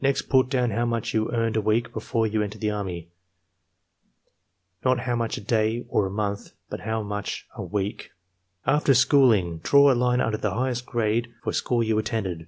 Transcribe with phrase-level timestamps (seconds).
[0.00, 3.08] "Next put down how much you earned a week before you entered the Army;
[4.84, 7.96] not how much a day or a month, but how much a iveek" EXAMINER'S GUIDE
[7.96, 12.46] 63 "After 'Schooling/ draw a line under the highest grade or school you attended.